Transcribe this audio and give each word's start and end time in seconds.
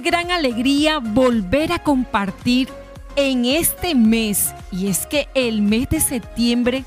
Gran 0.00 0.30
alegría 0.30 1.00
volver 1.00 1.72
a 1.72 1.82
compartir 1.82 2.68
en 3.16 3.44
este 3.44 3.94
mes. 3.94 4.54
Y 4.70 4.88
es 4.88 5.06
que 5.06 5.28
el 5.34 5.60
mes 5.60 5.88
de 5.90 6.00
septiembre 6.00 6.84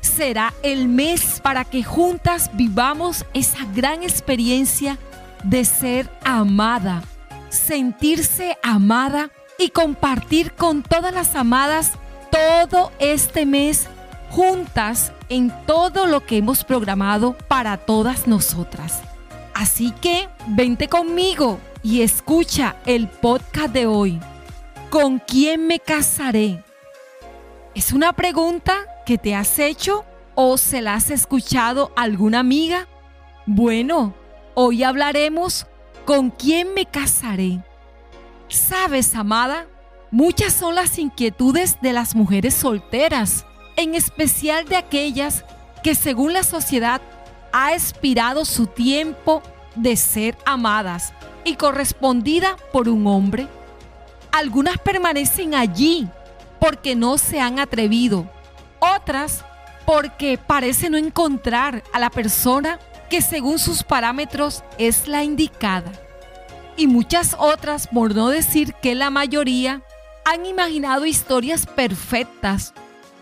será 0.00 0.52
el 0.62 0.86
mes 0.86 1.40
para 1.42 1.64
que 1.64 1.82
juntas 1.82 2.50
vivamos 2.54 3.24
esa 3.32 3.64
gran 3.74 4.02
experiencia 4.02 4.98
de 5.42 5.64
ser 5.64 6.10
amada, 6.22 7.02
sentirse 7.48 8.58
amada 8.62 9.30
y 9.58 9.70
compartir 9.70 10.52
con 10.52 10.82
todas 10.82 11.14
las 11.14 11.34
amadas 11.34 11.92
todo 12.30 12.92
este 12.98 13.46
mes 13.46 13.88
juntas 14.28 15.12
en 15.28 15.52
todo 15.66 16.06
lo 16.06 16.24
que 16.26 16.36
hemos 16.36 16.64
programado 16.64 17.36
para 17.48 17.78
todas 17.78 18.26
nosotras. 18.26 19.00
Así 19.54 19.92
que 20.00 20.28
vente 20.46 20.88
conmigo 20.88 21.58
y 21.82 22.02
escucha 22.02 22.76
el 22.86 23.08
podcast 23.08 23.72
de 23.72 23.86
hoy. 23.86 24.20
¿Con 24.90 25.18
quién 25.18 25.66
me 25.66 25.78
casaré? 25.78 26.62
¿Es 27.74 27.92
una 27.92 28.12
pregunta 28.12 28.76
que 29.06 29.18
te 29.18 29.34
has 29.34 29.58
hecho 29.58 30.04
o 30.34 30.58
se 30.58 30.82
la 30.82 30.94
has 30.94 31.10
escuchado 31.10 31.92
a 31.96 32.02
alguna 32.02 32.40
amiga? 32.40 32.88
Bueno, 33.46 34.14
hoy 34.54 34.82
hablaremos 34.82 35.66
con 36.04 36.30
quién 36.30 36.74
me 36.74 36.86
casaré. 36.86 37.62
Sabes, 38.48 39.14
amada, 39.14 39.66
muchas 40.10 40.52
son 40.52 40.74
las 40.74 40.98
inquietudes 40.98 41.80
de 41.80 41.92
las 41.92 42.14
mujeres 42.16 42.54
solteras, 42.54 43.46
en 43.76 43.94
especial 43.94 44.64
de 44.64 44.76
aquellas 44.76 45.44
que 45.84 45.94
según 45.94 46.32
la 46.32 46.42
sociedad 46.42 47.00
ha 47.52 47.72
expirado 47.74 48.44
su 48.44 48.66
tiempo 48.66 49.42
de 49.76 49.96
ser 49.96 50.36
amadas 50.44 51.14
y 51.44 51.54
correspondida 51.56 52.56
por 52.72 52.88
un 52.88 53.06
hombre. 53.06 53.48
Algunas 54.32 54.78
permanecen 54.78 55.54
allí 55.54 56.08
porque 56.58 56.94
no 56.94 57.18
se 57.18 57.40
han 57.40 57.58
atrevido, 57.58 58.30
otras 58.78 59.44
porque 59.86 60.38
parece 60.38 60.90
no 60.90 60.98
encontrar 60.98 61.82
a 61.92 61.98
la 61.98 62.10
persona 62.10 62.78
que 63.08 63.22
según 63.22 63.58
sus 63.58 63.82
parámetros 63.82 64.62
es 64.78 65.08
la 65.08 65.24
indicada. 65.24 65.90
Y 66.76 66.86
muchas 66.86 67.34
otras, 67.38 67.88
por 67.88 68.14
no 68.14 68.28
decir 68.28 68.74
que 68.74 68.94
la 68.94 69.10
mayoría, 69.10 69.82
han 70.24 70.46
imaginado 70.46 71.06
historias 71.06 71.66
perfectas 71.66 72.72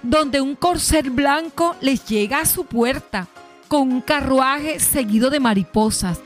donde 0.02 0.40
un 0.40 0.54
corcel 0.54 1.10
blanco 1.10 1.74
les 1.80 2.04
llega 2.06 2.40
a 2.40 2.46
su 2.46 2.66
puerta 2.66 3.26
con 3.66 3.92
un 3.92 4.00
carruaje 4.00 4.78
seguido 4.78 5.30
de 5.30 5.40
mariposas 5.40 6.20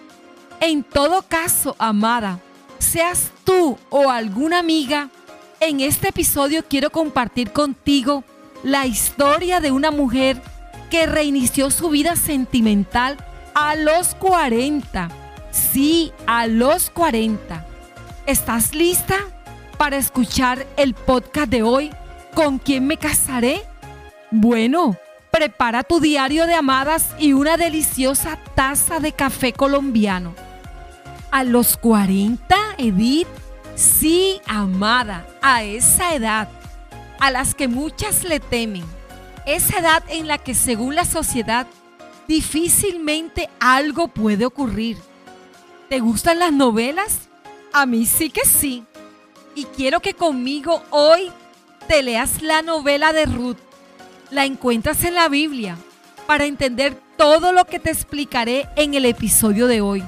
en 0.62 0.84
todo 0.84 1.22
caso, 1.22 1.74
amada, 1.76 2.38
seas 2.78 3.32
tú 3.42 3.76
o 3.90 4.10
alguna 4.10 4.60
amiga, 4.60 5.10
en 5.58 5.80
este 5.80 6.10
episodio 6.10 6.64
quiero 6.68 6.90
compartir 6.90 7.50
contigo 7.50 8.22
la 8.62 8.86
historia 8.86 9.58
de 9.58 9.72
una 9.72 9.90
mujer 9.90 10.40
que 10.88 11.06
reinició 11.06 11.70
su 11.70 11.90
vida 11.90 12.14
sentimental 12.14 13.16
a 13.54 13.74
los 13.74 14.14
40. 14.14 15.10
Sí, 15.50 16.12
a 16.28 16.46
los 16.46 16.90
40. 16.90 17.66
¿Estás 18.26 18.72
lista 18.72 19.16
para 19.78 19.96
escuchar 19.96 20.64
el 20.76 20.94
podcast 20.94 21.48
de 21.48 21.64
hoy? 21.64 21.90
¿Con 22.34 22.60
quién 22.60 22.86
me 22.86 22.98
casaré? 22.98 23.62
Bueno, 24.30 24.96
prepara 25.32 25.82
tu 25.82 25.98
diario 25.98 26.46
de 26.46 26.54
amadas 26.54 27.08
y 27.18 27.32
una 27.32 27.56
deliciosa 27.56 28.38
taza 28.54 29.00
de 29.00 29.10
café 29.10 29.52
colombiano. 29.52 30.51
A 31.32 31.44
los 31.44 31.78
40, 31.78 32.54
Edith, 32.76 33.26
sí, 33.74 34.38
amada, 34.46 35.26
a 35.40 35.62
esa 35.62 36.14
edad, 36.14 36.46
a 37.20 37.30
las 37.30 37.54
que 37.54 37.68
muchas 37.68 38.22
le 38.22 38.38
temen, 38.38 38.84
esa 39.46 39.78
edad 39.78 40.02
en 40.08 40.26
la 40.26 40.36
que 40.36 40.54
según 40.54 40.94
la 40.94 41.06
sociedad 41.06 41.66
difícilmente 42.28 43.48
algo 43.60 44.08
puede 44.08 44.44
ocurrir. 44.44 44.98
¿Te 45.88 46.00
gustan 46.00 46.38
las 46.38 46.52
novelas? 46.52 47.30
A 47.72 47.86
mí 47.86 48.04
sí 48.04 48.28
que 48.28 48.44
sí. 48.44 48.84
Y 49.54 49.64
quiero 49.64 50.00
que 50.00 50.12
conmigo 50.12 50.82
hoy 50.90 51.30
te 51.88 52.02
leas 52.02 52.42
la 52.42 52.60
novela 52.60 53.14
de 53.14 53.24
Ruth. 53.24 53.56
La 54.30 54.44
encuentras 54.44 55.02
en 55.04 55.14
la 55.14 55.30
Biblia 55.30 55.78
para 56.26 56.44
entender 56.44 57.00
todo 57.16 57.52
lo 57.52 57.64
que 57.64 57.78
te 57.78 57.90
explicaré 57.90 58.68
en 58.76 58.92
el 58.92 59.06
episodio 59.06 59.66
de 59.66 59.80
hoy 59.80 60.04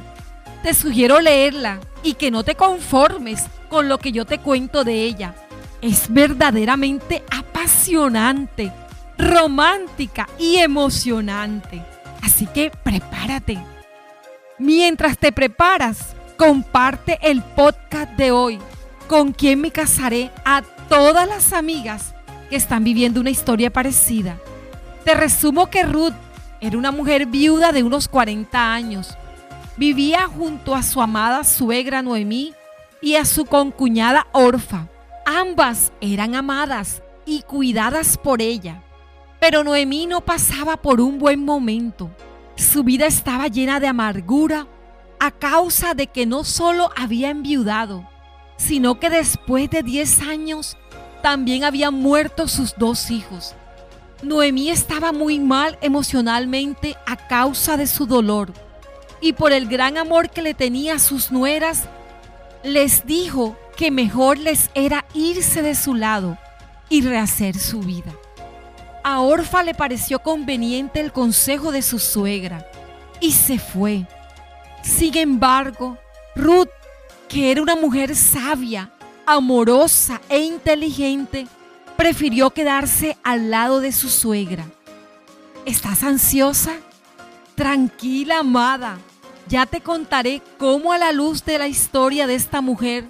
te 0.64 0.72
sugiero 0.72 1.20
leerla 1.20 1.78
y 2.02 2.14
que 2.14 2.30
no 2.30 2.42
te 2.42 2.54
conformes 2.54 3.44
con 3.68 3.86
lo 3.86 3.98
que 3.98 4.12
yo 4.12 4.24
te 4.24 4.38
cuento 4.38 4.82
de 4.82 5.02
ella. 5.02 5.34
Es 5.82 6.10
verdaderamente 6.10 7.22
apasionante, 7.30 8.72
romántica 9.18 10.26
y 10.38 10.56
emocionante. 10.56 11.84
Así 12.22 12.46
que 12.46 12.72
prepárate. 12.82 13.58
Mientras 14.58 15.18
te 15.18 15.32
preparas, 15.32 16.16
comparte 16.38 17.18
el 17.20 17.42
podcast 17.42 18.12
de 18.12 18.30
hoy. 18.30 18.58
¿Con 19.06 19.32
quien 19.32 19.60
me 19.60 19.70
casaré? 19.70 20.30
A 20.46 20.62
todas 20.88 21.28
las 21.28 21.52
amigas 21.52 22.14
que 22.48 22.56
están 22.56 22.84
viviendo 22.84 23.20
una 23.20 23.28
historia 23.28 23.70
parecida. 23.70 24.38
Te 25.04 25.12
resumo 25.12 25.68
que 25.68 25.82
Ruth 25.82 26.14
era 26.62 26.78
una 26.78 26.90
mujer 26.90 27.26
viuda 27.26 27.70
de 27.70 27.82
unos 27.82 28.08
40 28.08 28.72
años 28.72 29.18
Vivía 29.76 30.28
junto 30.28 30.76
a 30.76 30.84
su 30.84 31.02
amada 31.02 31.42
suegra 31.42 32.00
Noemí 32.00 32.54
y 33.02 33.16
a 33.16 33.24
su 33.24 33.44
concuñada 33.44 34.28
Orfa. 34.30 34.88
Ambas 35.26 35.92
eran 36.00 36.36
amadas 36.36 37.02
y 37.26 37.42
cuidadas 37.42 38.16
por 38.16 38.40
ella. 38.40 38.84
Pero 39.40 39.64
Noemí 39.64 40.06
no 40.06 40.20
pasaba 40.20 40.76
por 40.76 41.00
un 41.00 41.18
buen 41.18 41.44
momento. 41.44 42.08
Su 42.54 42.84
vida 42.84 43.06
estaba 43.06 43.48
llena 43.48 43.80
de 43.80 43.88
amargura 43.88 44.68
a 45.18 45.32
causa 45.32 45.94
de 45.94 46.06
que 46.06 46.24
no 46.24 46.44
solo 46.44 46.90
había 46.96 47.30
enviudado, 47.30 48.08
sino 48.56 49.00
que 49.00 49.10
después 49.10 49.70
de 49.70 49.82
10 49.82 50.20
años 50.20 50.76
también 51.20 51.64
habían 51.64 51.94
muerto 51.94 52.46
sus 52.46 52.76
dos 52.78 53.10
hijos. 53.10 53.56
Noemí 54.22 54.70
estaba 54.70 55.10
muy 55.10 55.40
mal 55.40 55.78
emocionalmente 55.80 56.94
a 57.06 57.16
causa 57.16 57.76
de 57.76 57.88
su 57.88 58.06
dolor 58.06 58.52
y 59.24 59.32
por 59.32 59.52
el 59.52 59.66
gran 59.66 59.96
amor 59.96 60.28
que 60.28 60.42
le 60.42 60.52
tenía 60.52 60.96
a 60.96 60.98
sus 60.98 61.32
nueras, 61.32 61.84
les 62.62 63.06
dijo 63.06 63.56
que 63.74 63.90
mejor 63.90 64.36
les 64.36 64.68
era 64.74 65.06
irse 65.14 65.62
de 65.62 65.74
su 65.74 65.94
lado 65.94 66.36
y 66.90 67.00
rehacer 67.00 67.58
su 67.58 67.80
vida. 67.80 68.12
A 69.02 69.20
Orfa 69.20 69.62
le 69.62 69.72
pareció 69.72 70.18
conveniente 70.18 71.00
el 71.00 71.10
consejo 71.10 71.72
de 71.72 71.80
su 71.80 72.00
suegra 72.00 72.66
y 73.18 73.32
se 73.32 73.58
fue. 73.58 74.06
Sin 74.82 75.16
embargo, 75.16 75.96
Ruth, 76.36 76.68
que 77.26 77.50
era 77.50 77.62
una 77.62 77.76
mujer 77.76 78.14
sabia, 78.14 78.90
amorosa 79.24 80.20
e 80.28 80.40
inteligente, 80.40 81.46
prefirió 81.96 82.50
quedarse 82.50 83.16
al 83.22 83.50
lado 83.50 83.80
de 83.80 83.92
su 83.92 84.10
suegra. 84.10 84.66
¿Estás 85.64 86.02
ansiosa? 86.02 86.72
Tranquila, 87.54 88.40
amada. 88.40 88.98
Ya 89.48 89.66
te 89.66 89.80
contaré 89.80 90.40
cómo 90.58 90.92
a 90.92 90.98
la 90.98 91.12
luz 91.12 91.44
de 91.44 91.58
la 91.58 91.68
historia 91.68 92.26
de 92.26 92.34
esta 92.34 92.60
mujer, 92.60 93.04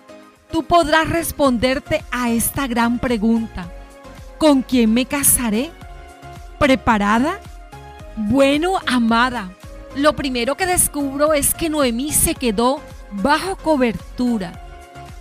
tú 0.51 0.65
podrás 0.65 1.09
responderte 1.09 2.05
a 2.11 2.31
esta 2.31 2.67
gran 2.67 2.99
pregunta. 2.99 3.71
¿Con 4.39 4.63
quién 4.63 4.93
me 4.93 5.07
casaré? 5.07 5.71
¿Preparada? 6.59 7.41
Bueno, 8.17 8.79
amada, 8.87 9.53
lo 9.97 10.15
primero 10.15 10.57
que 10.57 10.67
descubro 10.67 11.35
es 11.35 11.55
que 11.55 11.69
Noemí 11.69 12.13
se 12.13 12.35
quedó 12.35 12.81
bajo 13.13 13.57
cobertura. 13.57 14.61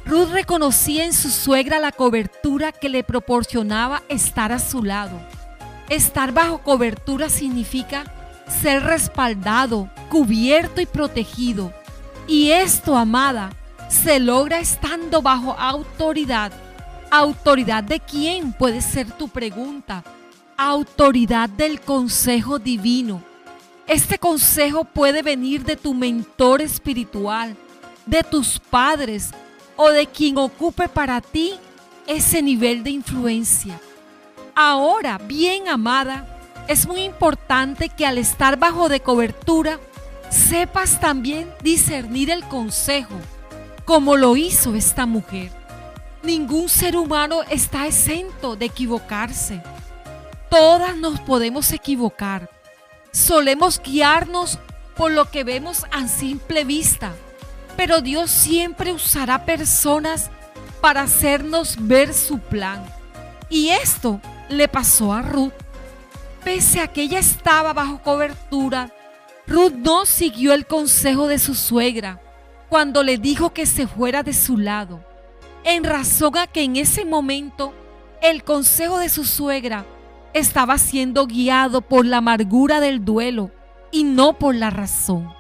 Ruth 0.06 0.30
reconocía 0.32 1.06
en 1.06 1.14
su 1.14 1.30
suegra 1.30 1.80
la 1.80 1.92
cobertura 1.92 2.72
que 2.72 2.90
le 2.90 3.04
proporcionaba 3.04 4.04
estar 4.10 4.52
a 4.52 4.60
su 4.60 4.84
lado. 4.84 5.20
Estar 5.90 6.34
bajo 6.34 6.60
cobertura 6.60 7.30
significa 7.30 8.04
ser 8.48 8.84
respaldado, 8.84 9.90
cubierto 10.10 10.82
y 10.82 10.86
protegido. 10.86 11.74
Y 12.28 12.52
esto, 12.52 12.96
amada, 12.96 13.52
se 13.90 14.20
logra 14.20 14.60
estando 14.60 15.22
bajo 15.22 15.56
autoridad. 15.58 16.52
¿Autoridad 17.12 17.84
de 17.84 18.00
quién? 18.00 18.54
Puede 18.54 18.82
ser 18.82 19.12
tu 19.12 19.28
pregunta. 19.28 20.04
Autoridad 20.58 21.50
del 21.50 21.82
consejo 21.82 22.60
divino. 22.60 23.24
Este 23.86 24.18
consejo 24.18 24.86
puede 24.86 25.22
venir 25.22 25.64
de 25.64 25.76
tu 25.76 25.94
mentor 25.94 26.62
espiritual, 26.62 27.56
de 28.06 28.24
tus 28.24 28.60
padres 28.60 29.32
o 29.76 29.90
de 29.90 30.08
quien 30.08 30.38
ocupe 30.38 30.88
para 30.88 31.20
ti 31.20 31.56
ese 32.08 32.42
nivel 32.42 32.84
de 32.84 32.92
influencia. 32.92 33.80
Ahora, 34.56 35.18
bien 35.18 35.68
amada, 35.68 36.33
es 36.68 36.88
muy 36.88 37.02
importante 37.04 37.90
que 37.90 38.06
al 38.06 38.18
estar 38.18 38.58
bajo 38.58 38.90
de 38.90 39.02
cobertura, 39.02 39.80
sepas 40.30 41.00
también 41.00 41.50
discernir 41.62 42.30
el 42.30 42.44
consejo, 42.48 43.16
como 43.86 44.16
lo 44.16 44.36
hizo 44.36 44.76
esta 44.76 45.06
mujer. 45.06 45.52
Ningún 46.24 46.70
ser 46.70 46.96
humano 46.96 47.42
está 47.50 47.86
exento 47.86 48.56
de 48.56 48.66
equivocarse. 48.66 49.62
Todas 50.50 50.96
nos 50.96 51.20
podemos 51.20 51.72
equivocar. 51.72 52.50
Solemos 53.12 53.82
guiarnos 53.82 54.58
por 54.96 55.12
lo 55.12 55.30
que 55.30 55.44
vemos 55.44 55.86
a 55.92 56.08
simple 56.08 56.64
vista, 56.64 57.14
pero 57.76 58.02
Dios 58.02 58.32
siempre 58.32 58.94
usará 58.94 59.46
personas 59.46 60.30
para 60.82 61.02
hacernos 61.02 61.76
ver 61.80 62.14
su 62.14 62.40
plan. 62.40 62.86
Y 63.50 63.70
esto 63.70 64.20
le 64.50 64.68
pasó 64.68 65.14
a 65.14 65.22
Ruth. 65.22 65.63
Pese 66.44 66.82
a 66.82 66.88
que 66.88 67.04
ella 67.04 67.20
estaba 67.20 67.72
bajo 67.74 68.02
cobertura, 68.02 68.92
Ruth 69.48 69.74
no 69.74 70.06
siguió 70.06 70.54
el 70.54 70.68
consejo 70.68 71.28
de 71.28 71.40
su 71.40 71.56
suegra 71.56 72.22
cuando 72.70 73.04
le 73.04 73.18
dijo 73.18 73.54
que 73.54 73.66
se 73.66 73.88
fuera 73.88 74.24
de 74.24 74.34
su 74.34 74.58
lado, 74.58 75.06
en 75.64 75.84
razón 75.84 76.38
a 76.38 76.48
que 76.48 76.64
en 76.64 76.76
ese 76.76 77.06
momento 77.06 77.74
el 78.22 78.44
consejo 78.44 79.00
de 79.00 79.10
su 79.10 79.24
suegra 79.24 79.86
estaba 80.34 80.78
siendo 80.78 81.28
guiado 81.28 81.82
por 81.82 82.06
la 82.06 82.18
amargura 82.18 82.80
del 82.80 83.06
duelo 83.06 83.52
y 83.92 84.04
no 84.04 84.34
por 84.34 84.56
la 84.56 84.70
razón. 84.70 85.32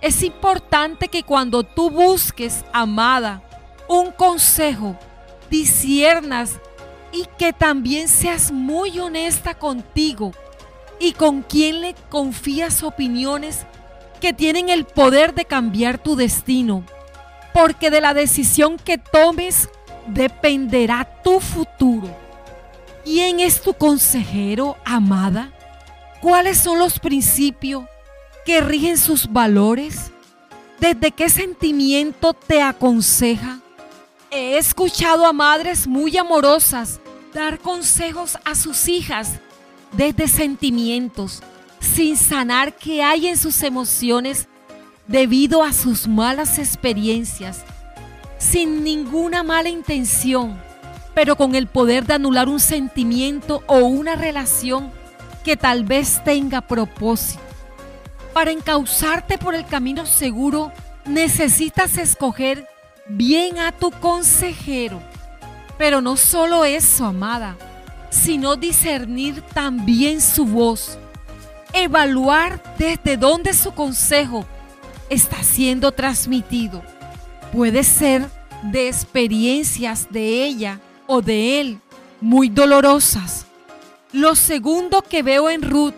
Es 0.00 0.22
importante 0.22 1.08
que 1.08 1.22
cuando 1.22 1.62
tú 1.62 1.90
busques, 1.90 2.64
amada, 2.72 3.42
un 3.88 4.10
consejo, 4.10 4.98
disiernas 5.50 6.58
y 7.14 7.26
que 7.38 7.52
también 7.52 8.08
seas 8.08 8.50
muy 8.50 8.98
honesta 8.98 9.54
contigo 9.54 10.32
y 10.98 11.12
con 11.12 11.42
quien 11.42 11.80
le 11.80 11.94
confías 12.10 12.82
opiniones 12.82 13.66
que 14.20 14.32
tienen 14.32 14.68
el 14.68 14.84
poder 14.84 15.32
de 15.32 15.44
cambiar 15.44 15.98
tu 15.98 16.16
destino. 16.16 16.84
Porque 17.52 17.90
de 17.90 18.00
la 18.00 18.14
decisión 18.14 18.78
que 18.78 18.98
tomes 18.98 19.68
dependerá 20.08 21.04
tu 21.22 21.38
futuro. 21.38 22.08
¿Quién 23.04 23.38
es 23.38 23.62
tu 23.62 23.74
consejero, 23.74 24.76
amada? 24.84 25.52
¿Cuáles 26.20 26.58
son 26.58 26.80
los 26.80 26.98
principios 26.98 27.84
que 28.44 28.60
rigen 28.60 28.98
sus 28.98 29.30
valores? 29.32 30.10
¿Desde 30.80 31.12
qué 31.12 31.28
sentimiento 31.28 32.34
te 32.34 32.60
aconseja? 32.60 33.60
He 34.32 34.58
escuchado 34.58 35.26
a 35.26 35.32
madres 35.32 35.86
muy 35.86 36.16
amorosas 36.16 36.98
dar 37.34 37.58
consejos 37.58 38.38
a 38.44 38.54
sus 38.54 38.88
hijas 38.88 39.40
desde 39.92 40.28
sentimientos, 40.28 41.42
sin 41.80 42.16
sanar 42.16 42.76
qué 42.76 43.02
hay 43.02 43.26
en 43.26 43.36
sus 43.36 43.62
emociones 43.62 44.48
debido 45.08 45.62
a 45.62 45.72
sus 45.72 46.08
malas 46.08 46.58
experiencias, 46.58 47.64
sin 48.38 48.84
ninguna 48.84 49.42
mala 49.42 49.68
intención, 49.68 50.58
pero 51.12 51.36
con 51.36 51.54
el 51.54 51.66
poder 51.66 52.06
de 52.06 52.14
anular 52.14 52.48
un 52.48 52.60
sentimiento 52.60 53.62
o 53.66 53.78
una 53.78 54.14
relación 54.14 54.90
que 55.44 55.56
tal 55.56 55.84
vez 55.84 56.22
tenga 56.24 56.60
propósito. 56.60 57.42
Para 58.32 58.52
encauzarte 58.52 59.38
por 59.38 59.54
el 59.54 59.66
camino 59.66 60.06
seguro, 60.06 60.72
necesitas 61.04 61.98
escoger 61.98 62.66
bien 63.08 63.58
a 63.58 63.72
tu 63.72 63.90
consejero 63.90 65.00
pero 65.78 66.00
no 66.00 66.16
solo 66.16 66.64
eso, 66.64 67.04
amada, 67.04 67.56
sino 68.10 68.56
discernir 68.56 69.42
también 69.54 70.20
su 70.20 70.46
voz, 70.46 70.98
evaluar 71.72 72.62
desde 72.78 73.16
dónde 73.16 73.52
su 73.52 73.72
consejo 73.72 74.44
está 75.10 75.42
siendo 75.42 75.92
transmitido. 75.92 76.82
Puede 77.52 77.82
ser 77.84 78.28
de 78.62 78.88
experiencias 78.88 80.08
de 80.10 80.44
ella 80.44 80.80
o 81.06 81.20
de 81.20 81.60
él 81.60 81.80
muy 82.20 82.48
dolorosas. 82.48 83.46
Lo 84.12 84.34
segundo 84.34 85.02
que 85.02 85.22
veo 85.22 85.50
en 85.50 85.62
Ruth, 85.62 85.94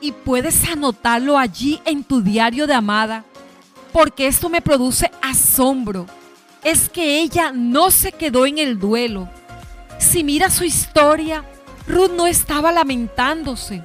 y 0.00 0.12
puedes 0.12 0.68
anotarlo 0.68 1.38
allí 1.38 1.80
en 1.84 2.04
tu 2.04 2.20
diario 2.20 2.66
de 2.66 2.74
amada, 2.74 3.24
porque 3.92 4.26
esto 4.26 4.48
me 4.48 4.60
produce 4.60 5.10
asombro 5.22 6.06
es 6.66 6.88
que 6.88 7.20
ella 7.20 7.52
no 7.52 7.92
se 7.92 8.10
quedó 8.10 8.44
en 8.44 8.58
el 8.58 8.80
duelo. 8.80 9.28
Si 9.98 10.24
mira 10.24 10.50
su 10.50 10.64
historia, 10.64 11.44
Ruth 11.86 12.10
no 12.10 12.26
estaba 12.26 12.72
lamentándose 12.72 13.84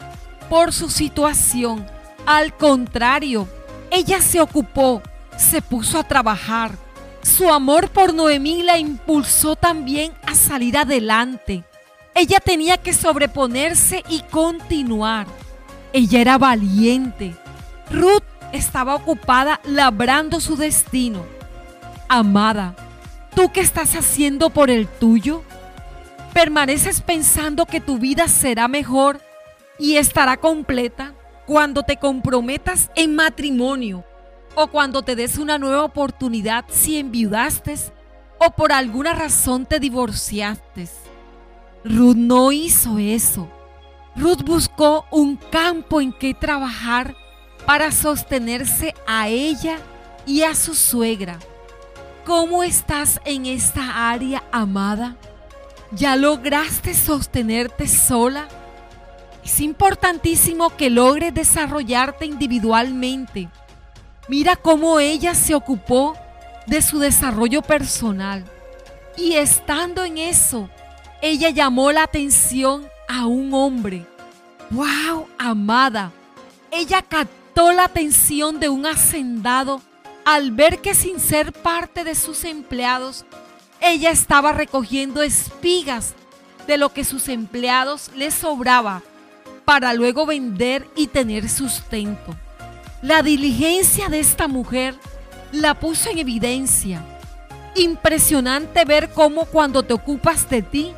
por 0.50 0.74
su 0.74 0.90
situación. 0.90 1.86
Al 2.26 2.58
contrario, 2.58 3.48
ella 3.92 4.20
se 4.20 4.42
ocupó, 4.42 5.04
se 5.38 5.62
puso 5.62 6.00
a 6.00 6.08
trabajar. 6.08 6.72
Su 7.22 7.54
amor 7.54 7.88
por 7.90 8.16
Noemí 8.16 8.64
la 8.64 8.80
impulsó 8.80 9.56
también 9.56 10.14
a 10.26 10.34
salir 10.34 10.76
adelante. 10.76 11.64
Ella 12.16 12.40
tenía 12.40 12.78
que 12.78 12.94
sobreponerse 12.94 14.04
y 14.10 14.22
continuar. 14.22 15.28
Ella 15.94 16.20
era 16.20 16.40
valiente. 16.40 17.36
Ruth 17.92 18.24
estaba 18.54 18.96
ocupada 18.96 19.62
labrando 19.66 20.40
su 20.40 20.58
destino 20.58 21.41
amada, 22.12 22.76
¿tú 23.34 23.54
qué 23.54 23.62
estás 23.62 23.96
haciendo 23.96 24.50
por 24.50 24.70
el 24.70 24.86
tuyo? 24.86 25.44
¿Permaneces 26.34 27.00
pensando 27.00 27.66
que 27.66 27.80
tu 27.80 28.00
vida 28.00 28.28
será 28.28 28.68
mejor 28.68 29.22
y 29.80 29.96
estará 29.96 30.36
completa 30.36 31.14
cuando 31.48 31.84
te 31.84 31.96
comprometas 31.96 32.92
en 32.96 33.16
matrimonio 33.16 34.04
o 34.56 34.68
cuando 34.68 35.04
te 35.04 35.16
des 35.16 35.38
una 35.38 35.58
nueva 35.58 35.86
oportunidad 35.86 36.66
si 36.68 36.98
enviudaste 36.98 37.76
o 38.40 38.52
por 38.52 38.74
alguna 38.74 39.14
razón 39.14 39.66
te 39.66 39.80
divorciaste? 39.80 40.90
Ruth 41.86 42.18
no 42.18 42.52
hizo 42.52 43.00
eso. 43.00 43.48
Ruth 44.18 44.44
buscó 44.44 45.06
un 45.12 45.38
campo 45.38 46.02
en 46.02 46.12
que 46.12 46.34
trabajar 46.34 47.16
para 47.66 47.90
sostenerse 47.90 48.94
a 49.08 49.30
ella 49.30 49.78
y 50.26 50.42
a 50.42 50.56
su 50.56 50.76
suegra. 50.76 51.40
¿Cómo 52.26 52.62
estás 52.62 53.20
en 53.26 53.48
esta 53.48 54.12
área, 54.12 54.44
amada? 54.52 55.16
¿Ya 55.92 56.16
lograste 56.16 56.94
sostenerte 56.94 57.88
sola? 57.88 58.48
Es 59.44 59.60
importantísimo 59.60 60.70
que 60.78 60.92
logres 60.92 61.34
desarrollarte 61.34 62.26
individualmente. 62.26 63.50
Mira 64.28 64.56
cómo 64.56 65.00
ella 65.00 65.34
se 65.34 65.56
ocupó 65.56 66.16
de 66.68 66.84
su 66.84 67.00
desarrollo 67.00 67.64
personal. 67.64 68.46
Y 69.18 69.34
estando 69.34 70.04
en 70.04 70.20
eso, 70.20 70.70
ella 71.24 71.50
llamó 71.50 71.92
la 71.92 72.04
atención 72.04 72.88
a 73.10 73.26
un 73.26 73.52
hombre. 73.54 74.06
¡Wow, 74.70 75.28
amada! 75.40 76.12
Ella 76.70 77.02
captó 77.02 77.72
la 77.74 77.86
atención 77.86 78.60
de 78.60 78.70
un 78.70 78.86
hacendado 78.86 79.82
al 80.34 80.52
ver 80.52 80.80
que 80.80 80.96
sin 80.96 81.20
ser 81.20 81.52
parte 81.52 82.06
de 82.06 82.16
sus 82.16 82.46
empleados, 82.46 83.26
ella 83.82 84.12
estaba 84.12 84.54
recogiendo 84.54 85.24
espigas 85.24 86.14
de 86.68 86.78
lo 86.78 86.94
que 86.94 87.04
sus 87.04 87.28
empleados 87.28 88.10
les 88.16 88.34
sobraba 88.34 89.02
para 89.66 89.94
luego 89.94 90.26
vender 90.26 90.88
y 90.96 91.08
tener 91.08 91.50
sustento. 91.50 92.34
La 93.02 93.24
diligencia 93.24 94.08
de 94.08 94.22
esta 94.22 94.48
mujer 94.48 94.96
la 95.52 95.78
puso 95.78 96.10
en 96.10 96.20
evidencia. 96.20 97.04
Impresionante 97.76 98.86
ver 98.86 99.10
cómo 99.10 99.44
cuando 99.46 99.84
te 99.84 99.94
ocupas 99.94 100.50
de 100.50 100.62
ti, 100.62 100.94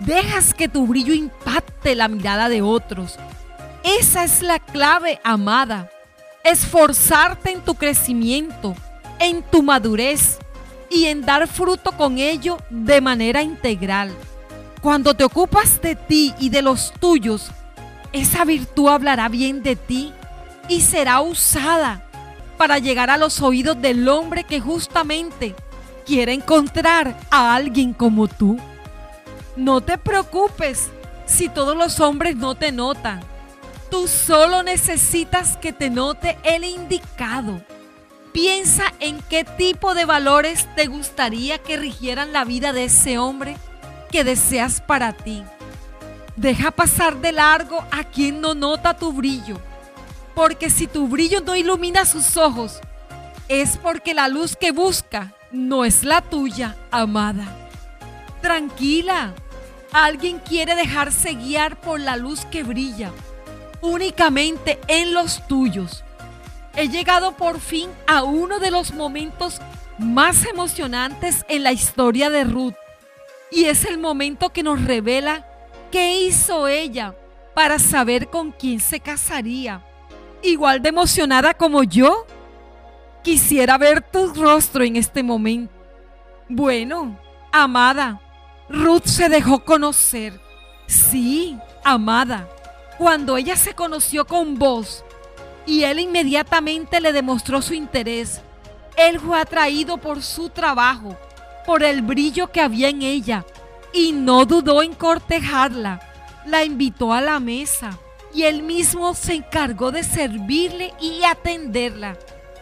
dejas 0.00 0.52
que 0.52 0.68
tu 0.68 0.86
brillo 0.86 1.14
impacte 1.14 1.94
la 1.94 2.08
mirada 2.08 2.50
de 2.50 2.60
otros. 2.60 3.16
Esa 3.84 4.24
es 4.24 4.42
la 4.42 4.58
clave, 4.58 5.18
amada 5.24 5.90
esforzarte 6.50 7.50
en 7.50 7.60
tu 7.60 7.74
crecimiento, 7.74 8.74
en 9.18 9.42
tu 9.42 9.62
madurez 9.62 10.38
y 10.90 11.06
en 11.06 11.22
dar 11.22 11.48
fruto 11.48 11.92
con 11.92 12.18
ello 12.18 12.58
de 12.70 13.00
manera 13.00 13.42
integral. 13.42 14.10
Cuando 14.80 15.14
te 15.14 15.24
ocupas 15.24 15.80
de 15.80 15.96
ti 15.96 16.34
y 16.38 16.50
de 16.50 16.62
los 16.62 16.92
tuyos, 17.00 17.50
esa 18.12 18.44
virtud 18.44 18.88
hablará 18.88 19.28
bien 19.28 19.62
de 19.62 19.74
ti 19.74 20.12
y 20.68 20.80
será 20.80 21.20
usada 21.20 22.02
para 22.56 22.78
llegar 22.78 23.10
a 23.10 23.16
los 23.16 23.42
oídos 23.42 23.80
del 23.80 24.08
hombre 24.08 24.44
que 24.44 24.60
justamente 24.60 25.54
quiere 26.06 26.32
encontrar 26.32 27.18
a 27.30 27.54
alguien 27.54 27.92
como 27.92 28.28
tú. 28.28 28.56
No 29.56 29.80
te 29.80 29.98
preocupes 29.98 30.90
si 31.26 31.48
todos 31.48 31.76
los 31.76 31.98
hombres 31.98 32.36
no 32.36 32.54
te 32.54 32.70
notan 32.70 33.20
Tú 33.90 34.08
solo 34.08 34.62
necesitas 34.64 35.56
que 35.56 35.72
te 35.72 35.90
note 35.90 36.36
el 36.42 36.64
indicado. 36.64 37.60
Piensa 38.32 38.92
en 38.98 39.22
qué 39.22 39.44
tipo 39.44 39.94
de 39.94 40.04
valores 40.04 40.68
te 40.74 40.86
gustaría 40.86 41.58
que 41.58 41.76
rigieran 41.76 42.32
la 42.32 42.44
vida 42.44 42.72
de 42.72 42.84
ese 42.84 43.18
hombre 43.18 43.56
que 44.10 44.24
deseas 44.24 44.80
para 44.80 45.12
ti. 45.12 45.44
Deja 46.34 46.70
pasar 46.70 47.20
de 47.20 47.32
largo 47.32 47.82
a 47.92 48.04
quien 48.04 48.40
no 48.40 48.54
nota 48.54 48.96
tu 48.96 49.12
brillo, 49.12 49.58
porque 50.34 50.68
si 50.68 50.86
tu 50.86 51.08
brillo 51.08 51.40
no 51.40 51.56
ilumina 51.56 52.04
sus 52.04 52.36
ojos, 52.36 52.80
es 53.48 53.78
porque 53.78 54.12
la 54.12 54.28
luz 54.28 54.56
que 54.56 54.72
busca 54.72 55.32
no 55.52 55.84
es 55.84 56.02
la 56.02 56.20
tuya, 56.20 56.76
amada. 56.90 57.46
Tranquila, 58.42 59.32
alguien 59.92 60.40
quiere 60.40 60.74
dejarse 60.74 61.34
guiar 61.34 61.80
por 61.80 62.00
la 62.00 62.16
luz 62.16 62.44
que 62.46 62.64
brilla 62.64 63.12
únicamente 63.80 64.78
en 64.88 65.14
los 65.14 65.46
tuyos. 65.46 66.04
He 66.74 66.88
llegado 66.88 67.32
por 67.36 67.60
fin 67.60 67.90
a 68.06 68.22
uno 68.22 68.58
de 68.58 68.70
los 68.70 68.92
momentos 68.92 69.60
más 69.98 70.44
emocionantes 70.44 71.44
en 71.48 71.62
la 71.62 71.72
historia 71.72 72.30
de 72.30 72.44
Ruth. 72.44 72.74
Y 73.50 73.64
es 73.64 73.84
el 73.84 73.98
momento 73.98 74.50
que 74.50 74.62
nos 74.62 74.84
revela 74.84 75.46
qué 75.90 76.20
hizo 76.20 76.68
ella 76.68 77.14
para 77.54 77.78
saber 77.78 78.28
con 78.28 78.52
quién 78.52 78.80
se 78.80 79.00
casaría. 79.00 79.82
Igual 80.42 80.82
de 80.82 80.90
emocionada 80.90 81.54
como 81.54 81.82
yo, 81.82 82.26
quisiera 83.22 83.78
ver 83.78 84.02
tu 84.02 84.34
rostro 84.34 84.84
en 84.84 84.96
este 84.96 85.22
momento. 85.22 85.72
Bueno, 86.48 87.18
amada, 87.50 88.20
Ruth 88.68 89.06
se 89.06 89.28
dejó 89.28 89.64
conocer. 89.64 90.38
Sí, 90.86 91.58
amada, 91.82 92.48
cuando 92.98 93.36
ella 93.36 93.56
se 93.56 93.74
conoció 93.74 94.26
con 94.26 94.58
vos 94.58 95.04
y 95.66 95.82
él 95.82 95.98
inmediatamente 95.98 97.00
le 97.00 97.12
demostró 97.12 97.60
su 97.60 97.74
interés, 97.74 98.40
él 98.96 99.20
fue 99.20 99.38
atraído 99.38 99.98
por 99.98 100.22
su 100.22 100.48
trabajo, 100.48 101.16
por 101.66 101.82
el 101.82 102.02
brillo 102.02 102.50
que 102.50 102.60
había 102.60 102.88
en 102.88 103.02
ella 103.02 103.44
y 103.92 104.12
no 104.12 104.44
dudó 104.46 104.82
en 104.82 104.94
cortejarla. 104.94 106.00
La 106.46 106.64
invitó 106.64 107.12
a 107.12 107.20
la 107.20 107.40
mesa 107.40 107.98
y 108.32 108.44
él 108.44 108.62
mismo 108.62 109.14
se 109.14 109.34
encargó 109.34 109.90
de 109.90 110.04
servirle 110.04 110.94
y 111.00 111.24
atenderla 111.24 112.16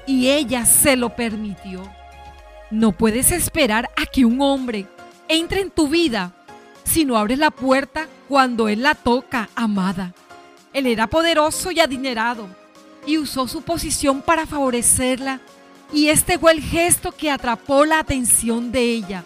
y 0.07 0.31
ella 0.31 0.65
se 0.65 0.97
lo 0.97 1.15
permitió. 1.15 1.83
No 2.71 2.93
puedes 2.93 3.31
esperar 3.31 3.91
a 3.97 4.07
que 4.07 4.25
un 4.25 4.41
hombre 4.41 4.87
entre 5.29 5.61
en 5.61 5.71
tu 5.71 5.89
vida 5.89 6.33
si 6.85 7.05
no 7.05 7.17
abres 7.17 7.39
la 7.39 7.51
puerta 7.51 8.09
cuando 8.29 8.69
él 8.69 8.83
la 8.83 8.95
toca, 8.95 9.49
amada. 9.55 10.13
Él 10.75 10.87
era 10.87 11.07
poderoso 11.07 11.71
y 11.71 11.81
adinerado 11.81 12.49
y 13.07 13.17
usó 13.17 13.49
su 13.49 13.63
posición 13.63 14.21
para 14.21 14.45
favorecerla 14.45 15.41
y 15.93 16.09
este 16.09 16.39
fue 16.39 16.53
el 16.53 16.61
gesto 16.61 17.13
que 17.13 17.31
atrapó 17.31 17.85
la 17.85 18.01
atención 18.01 18.73
de 18.73 18.81
ella, 18.83 19.25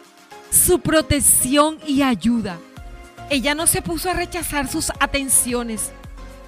su 0.50 0.80
protección 0.80 1.78
y 1.86 2.02
ayuda. 2.02 2.58
Ella 3.30 3.54
no 3.54 3.66
se 3.66 3.80
puso 3.80 4.10
a 4.10 4.14
rechazar 4.14 4.68
sus 4.68 4.90
atenciones, 5.00 5.90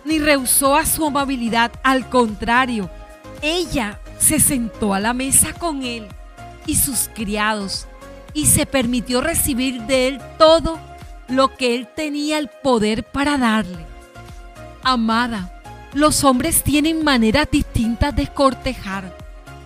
ni 0.05 0.19
rehusó 0.19 0.77
a 0.77 0.85
su 0.85 1.07
amabilidad, 1.07 1.73
al 1.83 2.09
contrario, 2.11 2.91
ella 3.41 4.01
se 4.19 4.39
sentó 4.39 4.93
a 4.93 5.01
la 5.01 5.15
mesa 5.15 5.55
con 5.55 5.83
él 5.83 6.07
y 6.67 6.77
sus 6.77 7.09
criados 7.15 7.87
y 8.35 8.47
se 8.47 8.67
permitió 8.67 9.23
recibir 9.23 9.83
de 9.83 10.09
él 10.09 10.21
todo 10.39 10.79
lo 11.29 11.57
que 11.57 11.75
él 11.75 11.89
tenía 11.97 12.39
el 12.39 12.49
poder 12.63 13.05
para 13.05 13.39
darle. 13.39 13.90
Amada, 14.83 15.61
los 15.93 16.25
hombres 16.25 16.63
tienen 16.63 17.05
maneras 17.05 17.49
distintas 17.51 18.17
de 18.17 18.27
cortejar. 18.27 19.17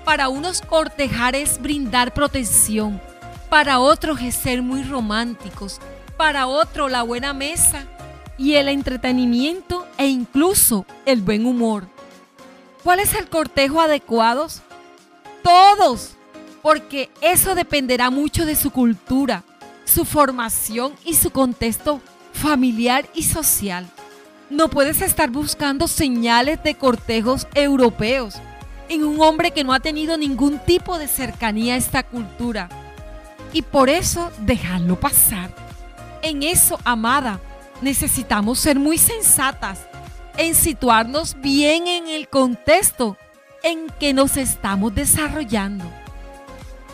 Para 0.04 0.28
unos 0.28 0.61
cortejar 0.61 1.37
es 1.37 1.61
brindar 1.61 2.12
protección, 2.12 3.00
para 3.49 3.78
otros 3.78 4.21
es 4.21 4.35
ser 4.35 4.61
muy 4.61 4.83
románticos, 4.83 5.80
para 6.16 6.47
otro 6.47 6.88
la 6.88 7.02
buena 7.02 7.33
mesa 7.33 7.85
y 8.37 8.54
el 8.54 8.68
entretenimiento 8.68 9.87
e 9.99 10.09
incluso 10.09 10.85
el 11.06 11.23
buen 11.23 11.47
humor. 11.47 11.87
¿Cuál 12.83 13.00
es 13.00 13.14
el 13.14 13.28
cortejo 13.28 13.80
adecuado? 13.80 14.49
Todos, 15.42 16.16
porque 16.61 17.11
eso 17.21 17.54
dependerá 17.54 18.11
mucho 18.11 18.44
de 18.44 18.56
su 18.56 18.71
cultura, 18.71 19.44
su 19.85 20.04
formación 20.04 20.92
y 21.04 21.14
su 21.14 21.30
contexto 21.30 22.00
familiar 22.33 23.06
y 23.14 23.23
social. 23.23 23.88
No 24.50 24.68
puedes 24.68 25.00
estar 25.00 25.30
buscando 25.30 25.88
señales 25.88 26.62
de 26.62 26.74
cortejos 26.74 27.46
europeos 27.54 28.34
en 28.88 29.04
un 29.04 29.20
hombre 29.20 29.52
que 29.52 29.64
no 29.64 29.72
ha 29.72 29.80
tenido 29.80 30.18
ningún 30.18 30.58
tipo 30.58 30.98
de 30.98 31.08
cercanía 31.08 31.74
a 31.74 31.78
esta 31.78 32.02
cultura. 32.02 32.68
Y 33.52 33.62
por 33.62 33.88
eso 33.88 34.30
dejarlo 34.38 35.00
pasar. 35.00 35.54
En 36.20 36.42
eso, 36.42 36.78
amada, 36.84 37.40
necesitamos 37.80 38.58
ser 38.58 38.78
muy 38.78 38.98
sensatas 38.98 39.80
en 40.36 40.54
situarnos 40.54 41.40
bien 41.40 41.86
en 41.86 42.08
el 42.08 42.28
contexto 42.28 43.16
en 43.62 43.86
que 43.98 44.12
nos 44.12 44.36
estamos 44.36 44.94
desarrollando. 44.94 45.84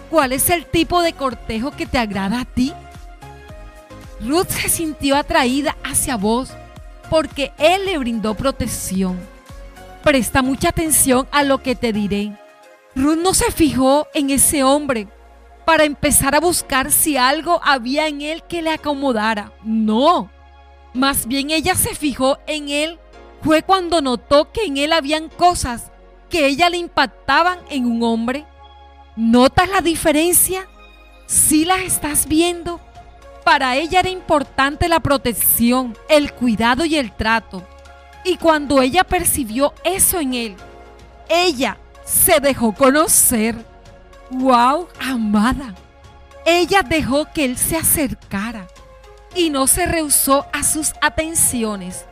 ¿Cuál 0.08 0.32
es 0.32 0.50
el 0.50 0.66
tipo 0.66 1.02
de 1.02 1.14
cortejo 1.14 1.72
que 1.72 1.86
te 1.86 1.98
agrada 1.98 2.40
a 2.40 2.44
ti? 2.44 2.72
Ruth 4.20 4.48
se 4.48 4.68
sintió 4.68 5.16
atraída 5.16 5.76
hacia 5.82 6.16
vos 6.16 6.50
porque 7.10 7.52
Él 7.58 7.84
le 7.84 7.98
brindó 7.98 8.34
protección. 8.34 9.20
Presta 10.02 10.40
mucha 10.40 10.70
atención 10.70 11.28
a 11.30 11.42
lo 11.42 11.62
que 11.62 11.74
te 11.74 11.92
diré. 11.92 12.32
Ruth 12.94 13.18
no 13.18 13.34
se 13.34 13.52
fijó 13.52 14.06
en 14.14 14.30
ese 14.30 14.64
hombre 14.64 15.08
para 15.66 15.84
empezar 15.84 16.34
a 16.34 16.40
buscar 16.40 16.90
si 16.90 17.18
algo 17.18 17.60
había 17.62 18.08
en 18.08 18.22
él 18.22 18.42
que 18.48 18.62
le 18.62 18.70
acomodara. 18.70 19.52
No. 19.62 20.30
Más 20.94 21.26
bien 21.26 21.50
ella 21.50 21.74
se 21.74 21.94
fijó 21.94 22.38
en 22.46 22.70
él 22.70 22.98
fue 23.42 23.62
cuando 23.62 24.02
notó 24.02 24.52
que 24.52 24.64
en 24.64 24.76
él 24.76 24.92
habían 24.92 25.28
cosas 25.28 25.90
que 26.28 26.46
ella 26.46 26.68
le 26.68 26.76
impactaban 26.76 27.58
en 27.70 27.86
un 27.86 28.02
hombre. 28.02 28.46
¿Notas 29.16 29.68
la 29.68 29.80
diferencia? 29.80 30.68
Si 31.26 31.64
las 31.64 31.80
estás 31.80 32.26
viendo, 32.26 32.80
para 33.44 33.76
ella 33.76 34.00
era 34.00 34.08
importante 34.08 34.88
la 34.88 35.00
protección, 35.00 35.96
el 36.08 36.32
cuidado 36.32 36.84
y 36.84 36.96
el 36.96 37.12
trato. 37.12 37.66
Y 38.24 38.36
cuando 38.36 38.82
ella 38.82 39.04
percibió 39.04 39.72
eso 39.84 40.20
en 40.20 40.34
él, 40.34 40.56
ella 41.28 41.78
se 42.04 42.40
dejó 42.40 42.72
conocer. 42.72 43.56
¡Wow, 44.30 44.88
amada! 45.00 45.74
Ella 46.44 46.82
dejó 46.82 47.26
que 47.32 47.44
él 47.44 47.56
se 47.56 47.76
acercara 47.76 48.66
y 49.34 49.50
no 49.50 49.66
se 49.66 49.86
rehusó 49.86 50.46
a 50.52 50.62
sus 50.62 50.92
atenciones. 51.00 52.04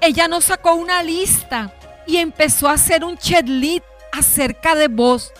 Ella 0.00 0.28
no 0.28 0.40
sacó 0.40 0.74
una 0.74 1.02
lista 1.02 1.72
y 2.06 2.16
empezó 2.16 2.68
a 2.68 2.72
hacer 2.72 3.04
un 3.04 3.16
chatlit 3.16 3.82
acerca 4.12 4.74
de 4.74 4.88
vos. 4.88 5.32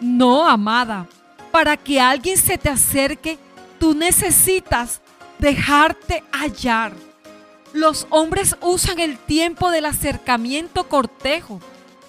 No, 0.00 0.46
amada, 0.48 1.06
para 1.50 1.76
que 1.76 2.00
alguien 2.00 2.36
se 2.36 2.58
te 2.58 2.68
acerque 2.68 3.38
tú 3.84 3.92
necesitas 3.92 5.02
dejarte 5.38 6.24
hallar. 6.32 6.94
Los 7.74 8.06
hombres 8.08 8.56
usan 8.62 8.98
el 8.98 9.18
tiempo 9.18 9.70
del 9.70 9.84
acercamiento 9.84 10.88
cortejo 10.88 11.60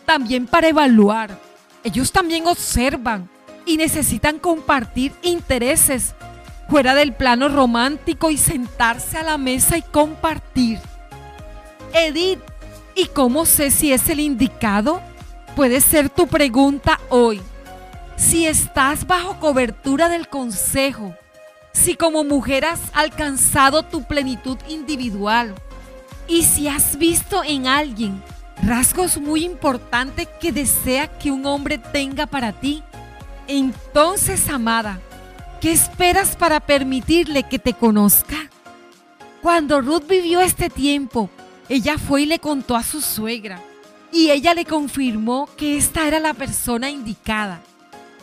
también 0.06 0.48
para 0.48 0.70
evaluar. 0.70 1.38
Ellos 1.84 2.14
también 2.14 2.48
observan 2.48 3.30
y 3.66 3.76
necesitan 3.76 4.40
compartir 4.40 5.12
intereses 5.22 6.16
fuera 6.70 6.96
del 6.96 7.12
plano 7.12 7.50
romántico 7.50 8.32
y 8.32 8.38
sentarse 8.38 9.18
a 9.18 9.24
la 9.24 9.38
mesa 9.38 9.78
y 9.78 9.82
compartir. 9.82 10.80
Edith, 11.92 12.40
¿y 12.96 13.08
cómo 13.08 13.46
sé 13.46 13.70
si 13.70 13.92
es 13.92 14.08
el 14.08 14.22
indicado? 14.22 15.02
Puede 15.58 15.82
ser 15.82 16.10
tu 16.10 16.26
pregunta 16.26 17.02
hoy. 17.10 17.42
Si 18.16 18.48
estás 18.48 19.06
bajo 19.06 19.42
cobertura 19.42 20.08
del 20.08 20.30
consejo, 20.30 21.14
si 21.76 21.96
como 21.96 22.24
mujer 22.24 22.66
has 22.66 22.80
alcanzado 22.94 23.84
tu 23.84 24.04
plenitud 24.04 24.58
individual 24.70 25.54
y 26.28 26.44
si 26.44 26.68
has 26.68 26.98
visto 26.98 27.44
en 27.44 27.68
alguien 27.68 28.24
rasgos 28.64 29.20
muy 29.20 29.44
importantes 29.44 30.28
que 30.40 30.52
desea 30.52 31.08
que 31.20 31.30
un 31.30 31.46
hombre 31.46 31.78
tenga 31.78 32.26
para 32.26 32.54
ti, 32.54 32.82
entonces, 33.48 34.50
amada, 34.50 35.00
¿qué 35.60 35.74
esperas 35.74 36.36
para 36.36 36.62
permitirle 36.62 37.44
que 37.44 37.60
te 37.60 37.74
conozca? 37.74 38.50
Cuando 39.42 39.82
Ruth 39.82 40.08
vivió 40.08 40.40
este 40.40 40.70
tiempo, 40.70 41.30
ella 41.68 41.98
fue 41.98 42.22
y 42.22 42.26
le 42.26 42.40
contó 42.40 42.76
a 42.76 42.84
su 42.84 43.02
suegra 43.02 43.62
y 44.12 44.32
ella 44.32 44.54
le 44.54 44.66
confirmó 44.66 45.50
que 45.58 45.78
esta 45.78 46.08
era 46.08 46.20
la 46.20 46.34
persona 46.34 46.90
indicada, 46.90 47.60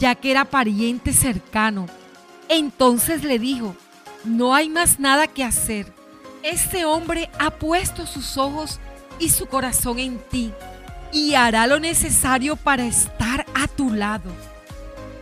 ya 0.00 0.14
que 0.14 0.30
era 0.30 0.46
pariente 0.46 1.12
cercano 1.12 1.86
entonces 2.58 3.24
le 3.24 3.38
dijo, 3.38 3.76
no 4.24 4.54
hay 4.54 4.68
más 4.68 5.00
nada 5.00 5.26
que 5.26 5.44
hacer. 5.44 5.92
Este 6.42 6.84
hombre 6.84 7.30
ha 7.38 7.50
puesto 7.50 8.06
sus 8.06 8.36
ojos 8.36 8.80
y 9.18 9.30
su 9.30 9.46
corazón 9.46 9.98
en 9.98 10.18
ti 10.18 10.52
y 11.12 11.34
hará 11.34 11.66
lo 11.66 11.78
necesario 11.78 12.56
para 12.56 12.84
estar 12.84 13.46
a 13.54 13.68
tu 13.68 13.92
lado. 13.92 14.30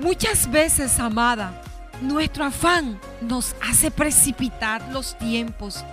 Muchas 0.01 0.51
veces, 0.51 0.99
amada, 0.99 1.63
nuestro 2.01 2.45
afán 2.45 2.99
nos 3.21 3.55
hace 3.69 3.91
precipitar 3.91 4.83
los 4.93 5.19
tiempos 5.19 5.85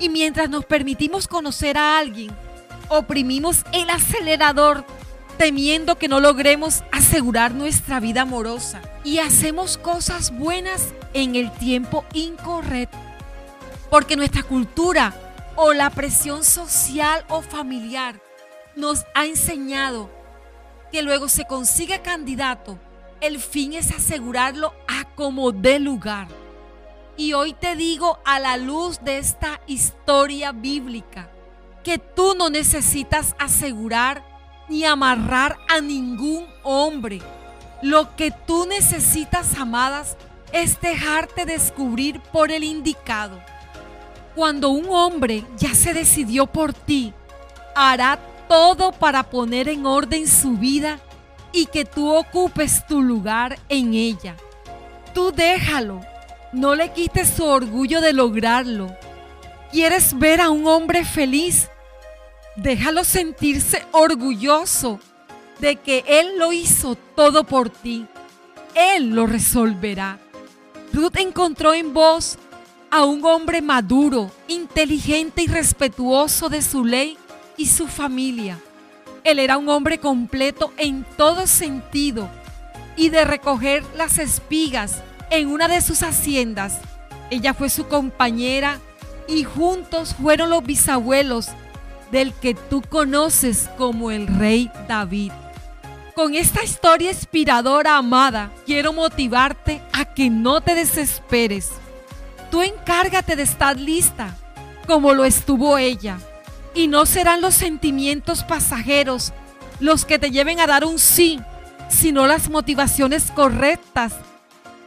y 0.00 0.08
mientras 0.08 0.50
nos 0.50 0.64
permitimos 0.64 1.28
conocer 1.28 1.78
a 1.78 1.98
alguien, 1.98 2.32
oprimimos 2.88 3.64
el 3.72 3.88
acelerador 3.90 4.84
temiendo 5.36 5.96
que 5.96 6.08
no 6.08 6.20
logremos 6.20 6.82
asegurar 6.92 7.54
nuestra 7.54 8.00
vida 8.00 8.22
amorosa 8.22 8.80
y 9.04 9.18
hacemos 9.18 9.78
cosas 9.78 10.36
buenas 10.36 10.94
en 11.12 11.34
el 11.34 11.52
tiempo 11.52 12.04
incorrecto. 12.12 12.98
Porque 13.90 14.16
nuestra 14.16 14.42
cultura 14.42 15.14
o 15.56 15.72
la 15.72 15.90
presión 15.90 16.44
social 16.44 17.24
o 17.28 17.42
familiar 17.42 18.20
nos 18.76 19.04
ha 19.14 19.26
enseñado 19.26 20.10
que 20.90 21.02
luego 21.02 21.28
se 21.28 21.44
consiga 21.44 22.02
candidato, 22.02 22.78
el 23.20 23.38
fin 23.38 23.74
es 23.74 23.92
asegurarlo 23.92 24.74
a 24.88 25.04
como 25.14 25.52
dé 25.52 25.78
lugar. 25.78 26.28
Y 27.16 27.32
hoy 27.32 27.52
te 27.52 27.76
digo 27.76 28.18
a 28.24 28.40
la 28.40 28.56
luz 28.56 29.00
de 29.02 29.18
esta 29.18 29.60
historia 29.66 30.52
bíblica 30.52 31.30
que 31.84 31.98
tú 31.98 32.34
no 32.36 32.50
necesitas 32.50 33.36
asegurar 33.38 34.33
ni 34.68 34.84
amarrar 34.84 35.58
a 35.68 35.80
ningún 35.80 36.46
hombre. 36.62 37.20
Lo 37.82 38.14
que 38.16 38.30
tú 38.30 38.66
necesitas, 38.66 39.58
amadas, 39.58 40.16
es 40.52 40.80
dejarte 40.80 41.44
descubrir 41.44 42.20
por 42.32 42.50
el 42.50 42.64
indicado. 42.64 43.40
Cuando 44.34 44.70
un 44.70 44.86
hombre 44.90 45.44
ya 45.56 45.74
se 45.74 45.92
decidió 45.92 46.46
por 46.46 46.72
ti, 46.72 47.12
hará 47.74 48.18
todo 48.48 48.92
para 48.92 49.24
poner 49.24 49.68
en 49.68 49.86
orden 49.86 50.26
su 50.28 50.52
vida 50.52 50.98
y 51.52 51.66
que 51.66 51.84
tú 51.84 52.12
ocupes 52.14 52.86
tu 52.86 53.02
lugar 53.02 53.58
en 53.68 53.94
ella. 53.94 54.36
Tú 55.12 55.32
déjalo, 55.32 56.00
no 56.52 56.74
le 56.74 56.92
quites 56.92 57.30
su 57.30 57.44
orgullo 57.44 58.00
de 58.00 58.12
lograrlo. 58.12 58.94
¿Quieres 59.70 60.18
ver 60.18 60.40
a 60.40 60.50
un 60.50 60.66
hombre 60.66 61.04
feliz? 61.04 61.68
Déjalo 62.56 63.02
sentirse 63.02 63.84
orgulloso 63.90 65.00
de 65.58 65.76
que 65.76 66.04
Él 66.06 66.38
lo 66.38 66.52
hizo 66.52 66.94
todo 66.94 67.44
por 67.44 67.68
ti. 67.68 68.06
Él 68.74 69.10
lo 69.10 69.26
resolverá. 69.26 70.18
Ruth 70.92 71.16
encontró 71.16 71.74
en 71.74 71.92
vos 71.92 72.38
a 72.90 73.04
un 73.04 73.24
hombre 73.24 73.60
maduro, 73.60 74.30
inteligente 74.46 75.42
y 75.42 75.46
respetuoso 75.48 76.48
de 76.48 76.62
su 76.62 76.84
ley 76.84 77.18
y 77.56 77.66
su 77.66 77.88
familia. 77.88 78.60
Él 79.24 79.40
era 79.40 79.56
un 79.56 79.68
hombre 79.68 79.98
completo 79.98 80.72
en 80.76 81.04
todo 81.16 81.48
sentido 81.48 82.28
y 82.96 83.08
de 83.08 83.24
recoger 83.24 83.82
las 83.96 84.18
espigas 84.18 85.02
en 85.30 85.48
una 85.48 85.66
de 85.66 85.80
sus 85.80 86.04
haciendas. 86.04 86.78
Ella 87.30 87.52
fue 87.52 87.68
su 87.68 87.88
compañera 87.88 88.78
y 89.26 89.42
juntos 89.42 90.14
fueron 90.14 90.50
los 90.50 90.62
bisabuelos 90.62 91.48
del 92.14 92.32
que 92.32 92.54
tú 92.54 92.80
conoces 92.80 93.68
como 93.76 94.12
el 94.12 94.28
rey 94.28 94.70
David. 94.86 95.32
Con 96.14 96.36
esta 96.36 96.62
historia 96.62 97.10
inspiradora, 97.10 97.96
amada, 97.96 98.52
quiero 98.64 98.92
motivarte 98.92 99.82
a 99.92 100.04
que 100.04 100.30
no 100.30 100.60
te 100.60 100.76
desesperes. 100.76 101.70
Tú 102.52 102.62
encárgate 102.62 103.34
de 103.34 103.42
estar 103.42 103.80
lista, 103.80 104.36
como 104.86 105.12
lo 105.12 105.24
estuvo 105.24 105.76
ella. 105.76 106.18
Y 106.72 106.86
no 106.86 107.04
serán 107.04 107.40
los 107.40 107.54
sentimientos 107.54 108.44
pasajeros 108.44 109.32
los 109.80 110.04
que 110.04 110.20
te 110.20 110.30
lleven 110.30 110.60
a 110.60 110.68
dar 110.68 110.84
un 110.84 111.00
sí, 111.00 111.40
sino 111.88 112.28
las 112.28 112.48
motivaciones 112.48 113.32
correctas 113.32 114.14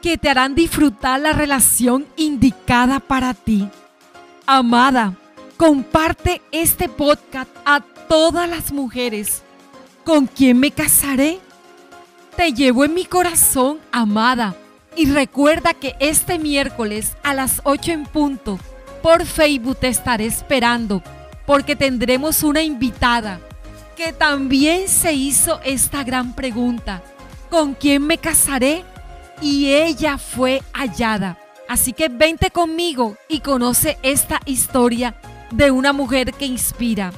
que 0.01 0.17
te 0.17 0.29
harán 0.29 0.55
disfrutar 0.55 1.19
la 1.19 1.33
relación 1.33 2.05
indicada 2.15 3.01
para 3.01 3.33
ti. 3.33 3.67
Amada, 4.45 5.13
comparte 5.57 6.43
este 6.51 6.87
podcast 6.87 7.49
a 7.65 7.81
todas 8.07 8.47
las 8.47 8.71
mujeres. 8.71 9.41
¿Con 10.05 10.27
quién 10.27 10.59
me 10.59 10.69
casaré? 10.71 11.39
Te 12.35 12.53
llevo 12.53 12.85
en 12.85 12.93
mi 12.93 13.05
corazón, 13.05 13.79
amada. 13.91 14.55
Y 14.95 15.09
recuerda 15.09 15.73
que 15.73 15.95
este 15.99 16.37
miércoles 16.37 17.17
a 17.23 17.33
las 17.33 17.61
8 17.63 17.91
en 17.91 18.03
punto 18.05 18.59
por 19.01 19.25
Facebook 19.25 19.77
te 19.77 19.87
estaré 19.87 20.25
esperando 20.25 21.01
porque 21.45 21.75
tendremos 21.75 22.43
una 22.43 22.61
invitada 22.61 23.39
que 23.95 24.13
también 24.13 24.87
se 24.87 25.13
hizo 25.13 25.59
esta 25.63 26.03
gran 26.03 26.33
pregunta. 26.33 27.01
¿Con 27.49 27.73
quién 27.73 28.03
me 28.03 28.19
casaré? 28.19 28.83
Y 29.41 29.73
ella 29.73 30.19
fue 30.19 30.61
hallada. 30.73 31.39
Así 31.67 31.93
que 31.93 32.09
vente 32.09 32.51
conmigo 32.51 33.17
y 33.27 33.39
conoce 33.39 33.97
esta 34.03 34.39
historia 34.45 35.15
de 35.51 35.71
una 35.71 35.93
mujer 35.93 36.33
que 36.33 36.45
inspira. 36.45 37.11